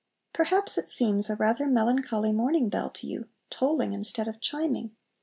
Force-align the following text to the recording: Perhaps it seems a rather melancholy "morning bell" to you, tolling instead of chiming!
Perhaps 0.33 0.79
it 0.79 0.89
seems 0.89 1.29
a 1.29 1.35
rather 1.35 1.67
melancholy 1.67 2.33
"morning 2.33 2.69
bell" 2.69 2.89
to 2.89 3.05
you, 3.05 3.27
tolling 3.51 3.93
instead 3.93 4.27
of 4.27 4.41
chiming! 4.41 4.95